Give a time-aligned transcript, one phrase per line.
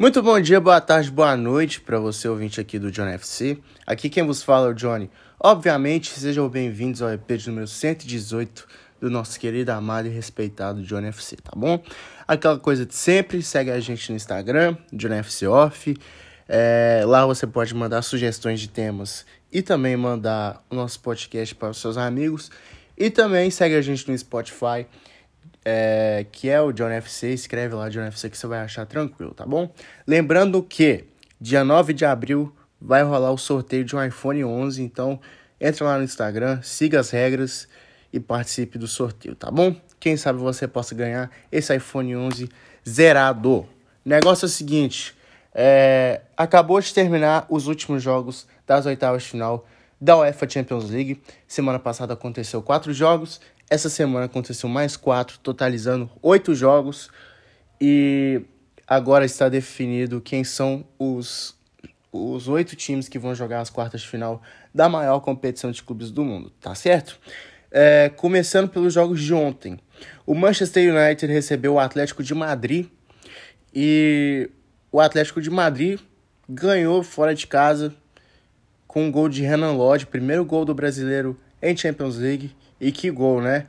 [0.00, 3.58] Muito bom dia, boa tarde, boa noite para você ouvinte aqui do John FC.
[3.84, 5.10] Aqui quem vos fala é o Johnny.
[5.40, 8.64] Obviamente, sejam bem-vindos ao EP de número 118
[9.00, 11.82] do nosso querido, amado e respeitado John FC, tá bom?
[12.28, 15.96] Aquela coisa de sempre, segue a gente no Instagram, John FC Off.
[16.48, 21.70] É, lá você pode mandar sugestões de temas e também mandar o nosso podcast para
[21.70, 22.52] os seus amigos.
[22.96, 24.86] E também segue a gente no Spotify
[25.64, 29.34] é, que é o John FC, escreve lá John FC que você vai achar tranquilo,
[29.34, 29.70] tá bom?
[30.06, 31.04] Lembrando que
[31.40, 35.20] dia 9 de abril vai rolar o sorteio de um iPhone 11, então
[35.60, 37.68] entra lá no Instagram, siga as regras
[38.12, 39.74] e participe do sorteio, tá bom?
[40.00, 42.48] Quem sabe você possa ganhar esse iPhone 11
[42.88, 43.66] zerado.
[44.04, 45.14] Negócio é o seguinte,
[45.54, 49.66] é, acabou de terminar os últimos jogos das oitavas de final
[50.00, 51.20] da UEFA Champions League.
[51.46, 57.10] Semana passada aconteceu quatro jogos essa semana aconteceu mais quatro, totalizando oito jogos.
[57.80, 58.42] E
[58.86, 61.56] agora está definido quem são os
[62.10, 64.42] os oito times que vão jogar as quartas de final
[64.74, 67.18] da maior competição de clubes do mundo, tá certo?
[67.70, 69.78] É, começando pelos jogos de ontem.
[70.24, 72.86] O Manchester United recebeu o Atlético de Madrid
[73.74, 74.50] e
[74.90, 76.00] o Atlético de Madrid
[76.48, 77.94] ganhou fora de casa
[78.86, 82.54] com um gol de Renan Lodge, primeiro gol do brasileiro em Champions League.
[82.80, 83.66] E que gol, né?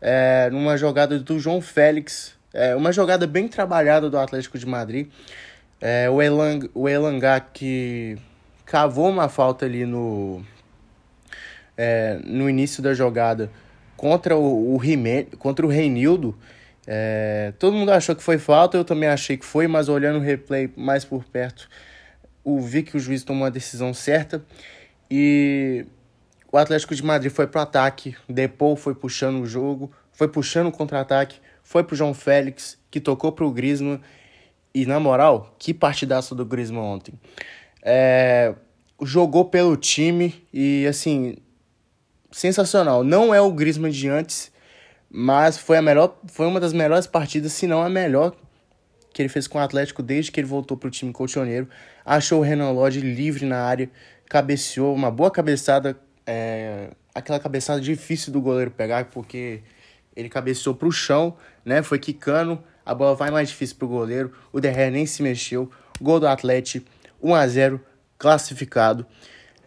[0.00, 5.08] É, numa jogada do João Félix, é, uma jogada bem trabalhada do Atlético de Madrid.
[5.80, 8.16] É, o, Elang, o Elangá que
[8.64, 10.44] cavou uma falta ali no,
[11.76, 13.50] é, no início da jogada
[13.96, 16.36] contra o, o, Rime, contra o Reinildo.
[16.86, 20.22] É, todo mundo achou que foi falta, eu também achei que foi, mas olhando o
[20.22, 21.68] replay mais por perto,
[22.44, 24.44] eu vi que o juiz tomou a decisão certa.
[25.10, 25.86] E
[26.52, 30.72] o Atlético de Madrid foi pro ataque, Depou foi puxando o jogo, foi puxando o
[30.72, 33.98] contra-ataque, foi pro João Félix, que tocou pro Griezmann.
[34.74, 37.14] E na moral, que partidaço do Griezmann ontem.
[37.82, 38.54] É,
[39.02, 41.36] jogou pelo time e assim,
[42.30, 43.02] sensacional.
[43.02, 44.52] Não é o Griezmann de antes,
[45.10, 48.34] mas foi a melhor, foi uma das melhores partidas, se não a melhor
[49.12, 51.68] que ele fez com o Atlético desde que ele voltou pro time colchoneiro.
[52.04, 53.90] Achou o Renan Lodge livre na área,
[54.26, 59.62] cabeceou uma boa cabeçada é, aquela cabeçada difícil do goleiro pegar, porque
[60.14, 61.82] ele cabeceou pro chão, né?
[61.82, 64.32] Foi quicando, a bola vai mais difícil pro goleiro.
[64.52, 65.70] O Derré nem se mexeu.
[66.00, 66.88] Gol do Atlético,
[67.22, 67.80] 1 a 0
[68.18, 69.06] classificado.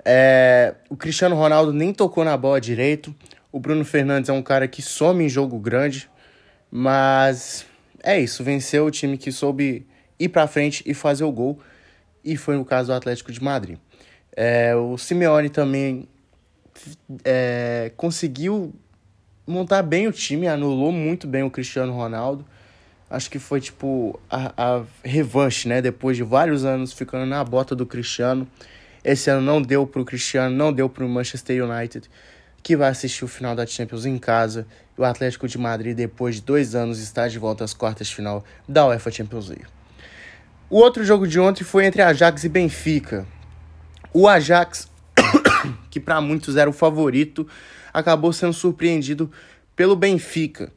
[0.04, 3.14] É, o Cristiano Ronaldo nem tocou na bola direito.
[3.52, 6.10] O Bruno Fernandes é um cara que some em jogo grande,
[6.70, 7.66] mas
[8.04, 9.88] é isso, venceu o time que soube
[10.20, 11.60] ir para frente e fazer o gol,
[12.24, 13.78] e foi no caso do Atlético de Madrid.
[14.36, 16.08] É, o Simeone também
[17.24, 18.74] é, conseguiu
[19.48, 22.46] montar bem o time, anulou muito bem o Cristiano Ronaldo.
[23.10, 25.82] Acho que foi tipo a, a revanche, né?
[25.82, 28.48] Depois de vários anos ficando na bota do Cristiano.
[29.04, 32.10] Esse ano não deu pro Cristiano, não deu pro Manchester United,
[32.64, 34.66] que vai assistir o final da Champions em casa.
[34.98, 38.16] E o Atlético de Madrid, depois de dois anos, está de volta às quartas de
[38.16, 39.68] final da UEFA Champions League.
[40.68, 43.28] O outro jogo de ontem foi entre Ajax e Benfica.
[44.12, 44.90] O Ajax
[45.96, 47.48] que para muitos era o favorito,
[47.94, 49.32] acabou sendo surpreendido
[49.78, 50.70] pelo Benfica.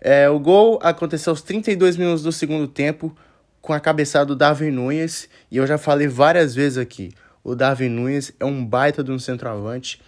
[0.00, 3.16] É, o gol aconteceu aos 32 minutos do segundo tempo,
[3.62, 7.12] com a cabeçada do Davi Nunes, e eu já falei várias vezes aqui,
[7.44, 10.02] o Davi Nunes é um baita de um centroavante.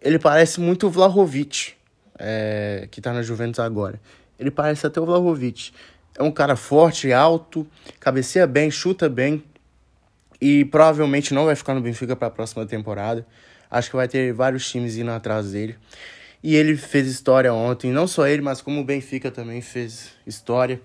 [0.00, 1.74] Ele parece muito o Vlahovic,
[2.18, 4.00] é, que tá na Juventus agora.
[4.40, 5.70] Ele parece até o Vlahovic.
[6.16, 7.66] É um cara forte, alto,
[8.00, 9.44] cabeceia bem, chuta bem,
[10.40, 13.26] e provavelmente não vai ficar no Benfica para a próxima temporada.
[13.70, 15.76] Acho que vai ter vários times indo atrás dele.
[16.42, 20.80] E ele fez história ontem, não só ele, mas como o Benfica também fez história.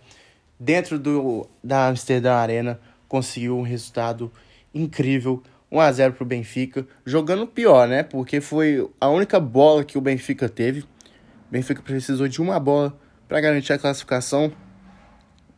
[0.60, 4.32] Dentro do, da Amsterdã Arena, conseguiu um resultado
[4.74, 5.44] incrível.
[5.72, 8.04] 1 a 0 para o Benfica, jogando pior, né?
[8.04, 10.82] Porque foi a única bola que o Benfica teve.
[10.82, 12.96] O Benfica precisou de uma bola
[13.28, 14.52] para garantir a classificação.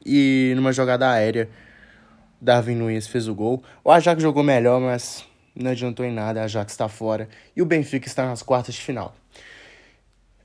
[0.05, 1.49] E numa jogada aérea,
[2.39, 3.61] Darwin Nunes fez o gol.
[3.83, 5.25] O Ajax jogou melhor, mas
[5.55, 8.81] não adiantou em nada, a Ajax está fora e o Benfica está nas quartas de
[8.81, 9.15] final.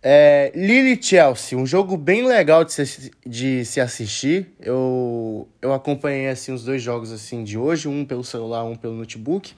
[0.03, 4.51] É, Lille Chelsea, um jogo bem legal de se, de se assistir.
[4.59, 8.95] Eu, eu acompanhei assim os dois jogos assim de hoje, um pelo celular, um pelo
[8.95, 9.53] notebook.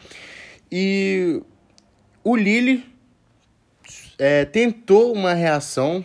[0.70, 1.40] E
[2.24, 2.84] o Lille
[4.18, 6.04] é, tentou uma reação,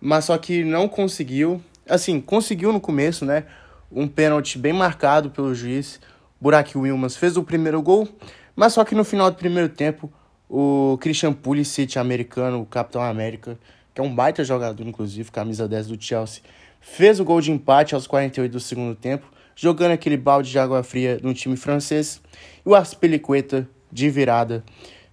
[0.00, 1.62] mas só que não conseguiu.
[1.88, 3.44] Assim, conseguiu no começo, né?
[3.90, 5.98] Um pênalti bem marcado pelo juiz.
[6.38, 8.06] Burak Wilmans fez o primeiro gol,
[8.56, 10.10] mas só que no final do primeiro tempo,
[10.48, 13.58] o Christian Pulisic, americano, o Capitão América,
[13.94, 16.42] que é um baita jogador, inclusive, camisa 10 do Chelsea,
[16.80, 19.26] fez o gol de empate aos 48 do segundo tempo.
[19.58, 22.20] jogando aquele balde de água fria no time francês.
[22.64, 24.62] E o Aspilicueta de virada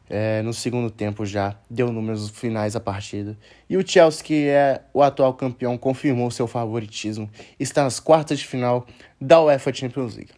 [0.10, 3.38] é, no segundo tempo já deu números finais à partida.
[3.69, 7.30] E o Chelsea, que é o atual campeão, confirmou seu favoritismo.
[7.57, 8.86] Está nas quartas de final
[9.19, 10.31] da UEFA Champions League.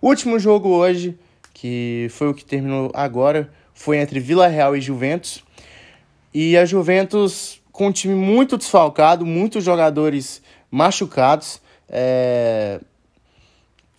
[0.00, 1.18] Último jogo hoje,
[1.64, 5.42] que foi o que terminou agora, foi entre Vila Real e Juventus.
[6.34, 12.82] E a Juventus com um time muito desfalcado, muitos jogadores machucados, é...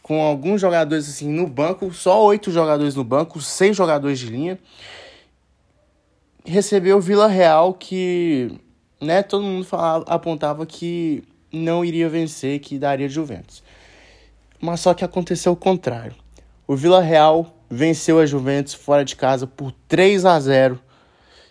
[0.03, 4.59] com alguns jogadores assim no banco, só oito jogadores no banco, seis jogadores de linha.
[6.45, 8.59] Recebeu Vila Real que,
[9.01, 13.63] né, todo mundo falava, apontava que não iria vencer, que daria Juventus.
[14.62, 16.13] Mas só que aconteceu o contrário.
[16.67, 20.79] O Vila Real venceu a Juventus fora de casa por 3 a 0.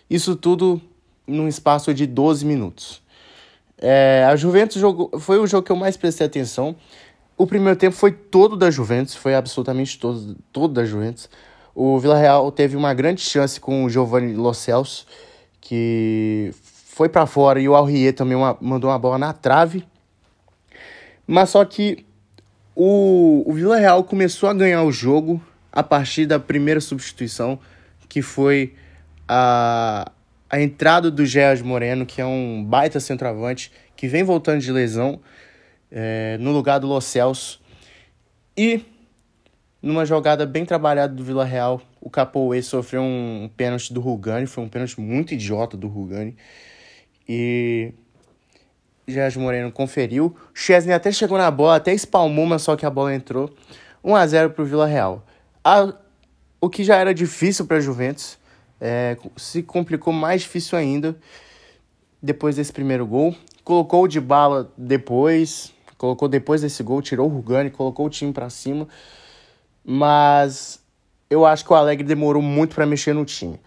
[0.09, 0.81] Isso tudo
[1.27, 3.01] num espaço de 12 minutos.
[3.77, 6.75] É, a Juventus jogou, foi o jogo que eu mais prestei atenção.
[7.37, 11.29] O primeiro tempo foi todo da Juventus, foi absolutamente todo, todo da Juventus.
[11.73, 15.05] O Vila Real teve uma grande chance com o Giovanni Lo Celso,
[15.59, 19.85] que foi para fora, e o Alrier também uma, mandou uma bola na trave.
[21.27, 22.05] Mas só que
[22.73, 25.41] o, o Vila Real começou a ganhar o jogo
[25.75, 27.59] a partir da primeira substituição,
[28.07, 28.73] que foi
[29.27, 30.09] a,
[30.49, 35.19] a entrada do Gerard Moreno, que é um baita centroavante, que vem voltando de lesão,
[35.91, 37.61] é, no lugar do Lo Celso.
[38.57, 38.85] E
[39.81, 44.63] numa jogada bem trabalhada do Vila Real, o Capoe sofreu um pênalti do Rugani, foi
[44.63, 46.37] um pênalti muito idiota do Rugani.
[47.27, 47.93] E
[49.05, 50.35] Gerard Moreno conferiu.
[50.53, 53.53] Chesney até chegou na bola, até espalmou, mas só que a bola entrou.
[54.03, 55.25] 1 a 0 para o Vila Real.
[55.67, 55.91] A,
[56.61, 58.37] o que já era difícil para a Juventus
[58.79, 61.17] é, se complicou mais difícil ainda
[62.21, 63.35] depois desse primeiro gol.
[63.63, 68.31] Colocou o de bala depois, colocou depois desse gol, tirou o Rugani, colocou o time
[68.31, 68.87] para cima.
[69.83, 70.79] Mas
[71.31, 73.59] eu acho que o Alegre demorou muito para mexer no time.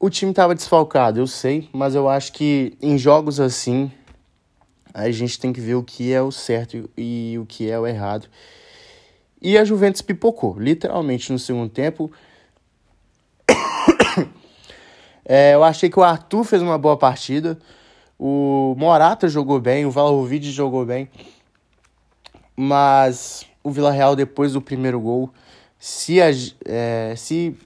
[0.00, 3.90] O time estava desfalcado, eu sei, mas eu acho que em jogos assim
[4.92, 7.86] a gente tem que ver o que é o certo e o que é o
[7.86, 8.26] errado.
[9.40, 12.10] E a Juventus pipocou, literalmente no segundo tempo.
[15.28, 17.58] É, eu achei que o Arthur fez uma boa partida.
[18.16, 21.10] O Morata jogou bem, o Vlahovic jogou bem.
[22.56, 25.28] Mas o Vila Real, depois do primeiro gol,
[25.80, 27.56] se, é, se,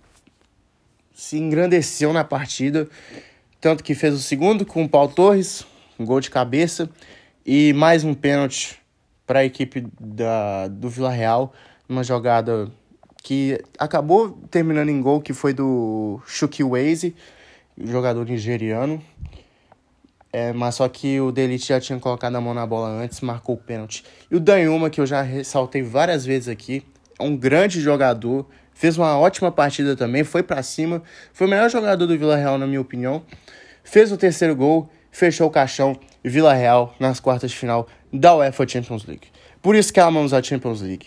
[1.12, 2.88] se engrandeceu na partida.
[3.60, 5.66] Tanto que fez o segundo com o Paulo Torres,
[5.98, 6.88] um gol de cabeça.
[7.44, 8.79] E mais um pênalti
[9.30, 11.52] para a equipe da, do Vila Real.
[11.88, 12.68] Uma jogada
[13.22, 17.14] que acabou terminando em gol, que foi do Chukwueze
[17.80, 19.00] jogador nigeriano.
[20.32, 23.54] É, mas só que o Delite já tinha colocado a mão na bola antes, marcou
[23.54, 24.04] o pênalti.
[24.28, 26.84] E o Danhuma, que eu já ressaltei várias vezes aqui,
[27.16, 28.44] é um grande jogador,
[28.74, 32.58] fez uma ótima partida também, foi para cima, foi o melhor jogador do Vila Real,
[32.58, 33.22] na minha opinião.
[33.84, 38.66] Fez o terceiro gol, fechou o caixão Vila Real nas quartas de final da UEFA
[38.66, 39.28] Champions League.
[39.62, 41.06] Por isso que amamos a Champions League.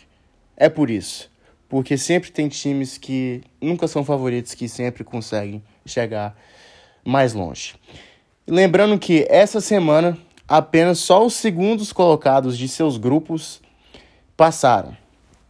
[0.55, 1.29] É por isso.
[1.67, 6.35] Porque sempre tem times que nunca são favoritos, que sempre conseguem chegar
[7.03, 7.75] mais longe.
[8.47, 10.17] Lembrando que essa semana
[10.47, 13.61] apenas só os segundos colocados de seus grupos
[14.37, 14.95] passaram.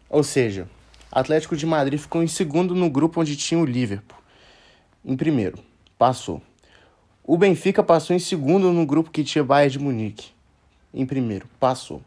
[0.10, 0.68] Ou seja,
[1.12, 4.18] Atlético de Madrid ficou em segundo no grupo onde tinha o Liverpool.
[5.04, 5.60] Em primeiro,
[5.98, 6.42] passou.
[7.24, 10.33] O Benfica passou em segundo no grupo que tinha Bayern de Munique.
[10.94, 12.02] Em primeiro, passou.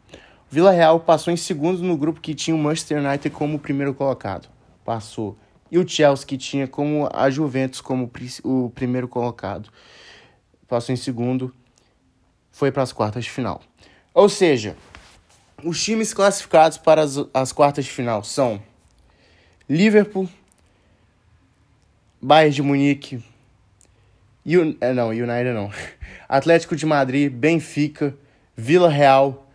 [0.49, 4.47] Vila Real passou em segundo no grupo que tinha o Manchester United como primeiro colocado.
[4.85, 5.37] Passou.
[5.69, 8.09] E o Chelsea, que tinha como a Juventus como
[8.43, 9.69] o primeiro colocado,
[10.67, 11.53] passou em segundo,
[12.51, 13.61] foi para as quartas de final.
[14.13, 14.77] Ou seja,
[15.63, 18.61] os times classificados para as, as quartas de final são
[19.69, 20.29] Liverpool,
[22.21, 23.23] Bayern de Munique,
[24.45, 25.69] Un, é, não, United não,
[26.29, 28.15] Atlético de Madrid, Benfica,
[28.59, 29.47] Vila Real,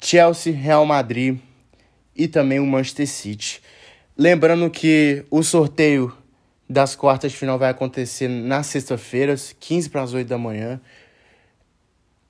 [0.00, 1.38] Chelsea, Real Madrid
[2.16, 3.62] e também o Manchester City.
[4.18, 6.12] Lembrando que o sorteio
[6.68, 10.80] das quartas de final vai acontecer na sexta-feira, 15 para as 8 da manhã.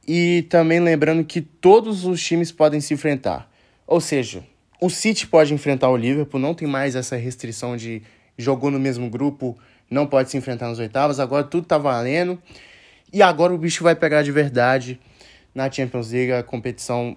[0.06, 3.50] E também lembrando que todos os times podem se enfrentar.
[3.86, 4.44] Ou seja,
[4.82, 8.02] o City pode enfrentar o Liverpool, não tem mais essa restrição de
[8.36, 9.56] jogou no mesmo grupo,
[9.88, 11.18] não pode se enfrentar nas oitavas.
[11.18, 12.38] Agora tudo tá valendo.
[13.10, 15.00] E agora o bicho vai pegar de verdade
[15.54, 17.16] na Champions League, a competição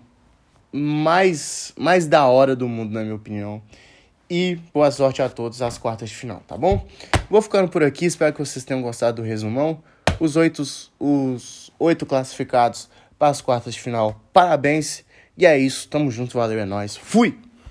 [0.71, 3.61] mais, mais da hora do mundo, na minha opinião.
[4.29, 6.85] E boa sorte a todos às quartas de final, tá bom?
[7.29, 9.81] Vou ficando por aqui, espero que vocês tenham gostado do resumão.
[10.19, 10.63] Os oito,
[10.99, 12.89] os oito classificados
[13.19, 15.05] para as quartas de final, parabéns.
[15.37, 16.95] E é isso, tamo junto, valeu, é nóis.
[16.95, 17.37] Fui!